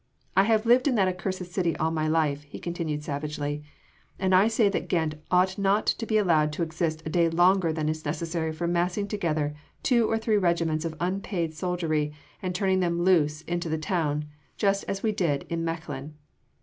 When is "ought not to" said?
5.29-6.07